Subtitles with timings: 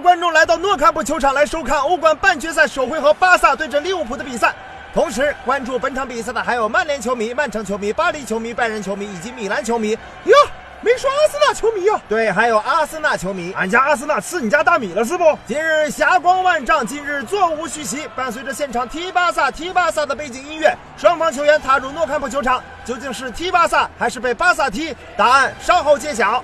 [0.00, 4.54] 观众来到诺坎普球场来收看欧冠半决赛首回合巴萨对阵利物浦的比赛。
[4.92, 9.92] 同时关注本场比赛的还有曼联球迷、曼城球迷、巴黎球迷、拜仁球迷以及米兰球迷。
[10.24, 10.34] 哟，
[10.80, 12.00] 没说阿森纳球迷啊？
[12.08, 13.52] 对，还有阿森纳球迷。
[13.54, 15.38] 俺家阿森纳吃你家大米了是不？
[15.46, 18.08] 今日霞光万丈，今日座无虚席。
[18.16, 24.96] 伴随着现场踢巴萨、踢巴萨的背景音乐，双方球员踏入诺坎普球场，究竟是踢巴萨还是被巴萨踢？
[25.16, 26.42] 答案稍后揭晓。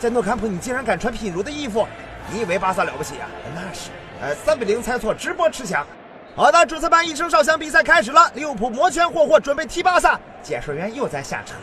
[0.00, 1.86] 在诺坎普，你竟然敢穿品如的衣服？
[2.30, 3.28] 你以为巴萨了不起啊？
[3.54, 3.90] 那是，
[4.20, 5.86] 呃，三比零猜错，直播吃翔。
[6.34, 8.30] 好的，主裁判一声哨响，比赛开始了。
[8.34, 10.20] 利物浦摩拳霍霍，准备踢巴萨。
[10.42, 11.54] 解说员又在瞎扯。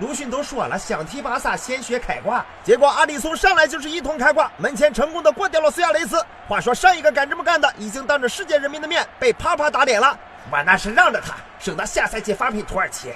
[0.00, 2.44] 鲁迅都说了，想踢巴萨先学开挂。
[2.64, 6.24] 结果阿里松上来就是一通开挂，门前成功的过掉了苏亚雷斯。
[6.48, 10.18] 话说上一个敢这么干的，已经当着世界人民的面被啪啪打脸了。
[10.50, 13.12] 我那是让着他，省得下赛季发配土耳其。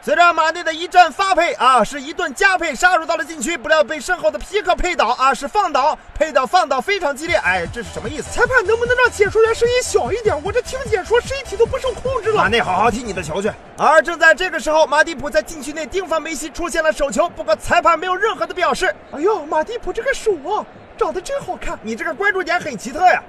[0.00, 8.30] 随着马内的一阵发配啊，是一顿加配杀入到了禁区，不料被身后的皮克配倒啊，是放倒，配倒放倒非常激烈，哎，这是什么意思？
[8.30, 10.40] 裁判能不能让解说员声音小一点？
[10.44, 12.36] 我这听解说身体都不受控制了。
[12.36, 13.50] 马内，好好踢你的球去。
[13.76, 18.94] 而正在这个时候，马蒂普在禁区内盯防梅西，出现了手球，不过裁判没有任何的表示。
[19.12, 20.64] 哎呦，马蒂普这个手啊，
[20.96, 23.22] 长得真好看，你这个关注点很奇特呀。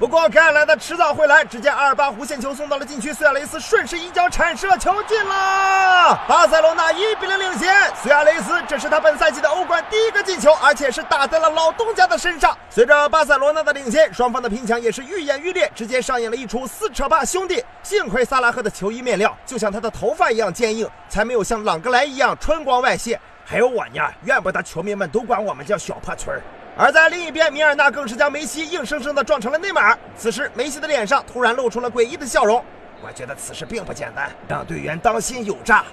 [0.00, 1.44] 不过该来的迟早会来。
[1.44, 6.18] 只见阿尔巴弧线球送到了禁区，苏亚雷斯顺势一脚铲射，球进了！
[6.26, 7.70] 巴塞罗那一比零领先。
[8.02, 12.56] 苏亚雷斯这是他本赛季的欧冠第一个进球，而且是打在了老东家的身上。
[12.70, 17.62] 随着巴塞罗那的领先，双方的拼抢也是愈演愈烈，直接上演了一出撕扯吧兄弟。
[17.82, 23.20] 幸亏萨拉赫的球衣面料就像他的头发一样坚硬，才没有像朗格莱一样春光外泄。
[23.44, 26.40] 还有我呢，怨不得球迷们都管我们叫小破村儿。
[26.82, 29.98] 而在另一边，米尔纳更是将梅西硬生生的撞成了内马尔。
[30.16, 32.64] 此时，梅西的脸上突然露出了诡异的笑容。
[33.02, 35.84] 我觉得此事并不简单，让队员当心有诈。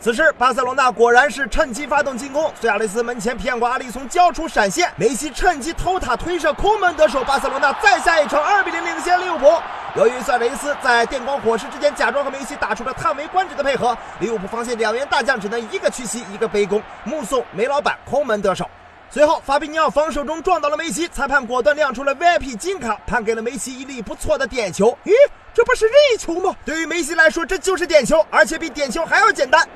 [0.00, 2.52] 此时，巴塞罗那果然是趁机发动进攻。
[2.60, 7.22] 苏亚雷斯门前骗过阿里松，交出闪现，梅西趁机偷塔推射，空门得手。
[7.22, 9.46] 巴塞罗那再下一城，二比零领先利物浦。
[9.94, 18.68] 由于苏亚雷斯在电光火石之间假装和梅西打出了叹为观止的配合，利物浦防线两员大将只能一个屈膝，一个背弓，目送梅老板空门得手。
[19.08, 24.96] 随后，法比尼奥防守中撞到了梅西，裁判果断亮出了 VIP 金卡，判给了梅西一粒不错的点球。
[25.04, 25.12] 咦，
[25.54, 26.54] 这不是任意球吗？
[26.64, 29.66] 对于梅西来说，这就是点球，而且比点球还要简单。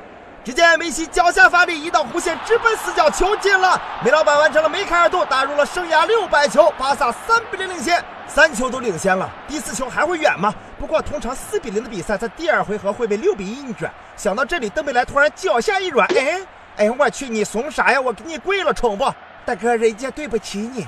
[0.45, 3.81] 只见梅西脚下发力，一道弧线直奔死角，球进了。
[4.05, 8.03] 梅老板完成了梅开二度，打入了生涯六百球，巴萨三比零领先。
[8.27, 10.55] 三球都领先了，第四球还会远吗？
[10.79, 13.93] 不过通常四比零的比赛，在第二回合会被六比一逆转。
[14.17, 16.41] 想到这里，登贝莱突然脚下一软，哎。
[16.77, 18.01] 哎，我去，你怂啥呀？
[18.01, 19.05] 我给你跪了，宠不？
[19.45, 20.87] 大哥，人家对不起你。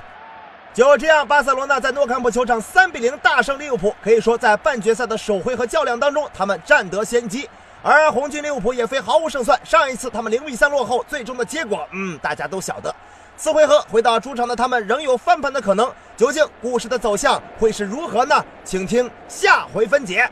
[0.73, 7.49] 就这样，巴塞罗那在诺坎普球场三比零大胜利物浦，可以说在半决赛的首回合较量当中，他们占得先机。
[7.83, 12.95] 而红军利物浦也非毫无胜算，上一次他们零比三落后，最终的结果，嗯，大家都晓得。
[13.37, 18.43] 次回合回到主场的他们仍有翻盘的可能，究竟故事的走向会是如何呢？
[18.65, 20.31] 请听下回分解。